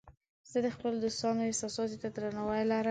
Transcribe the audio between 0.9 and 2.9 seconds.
دوستانو احساساتو ته درناوی لرم.